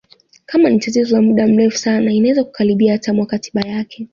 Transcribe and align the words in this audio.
kama 0.45 0.69
ni 0.69 0.79
tatizo 0.79 1.15
la 1.15 1.21
muda 1.21 1.47
mrefu 1.47 1.77
sana 1.77 2.11
inaweza 2.13 2.43
kukaribia 2.43 2.93
hata 2.93 3.13
mwaka 3.13 3.39
tiba 3.39 3.61
yake 3.61 4.09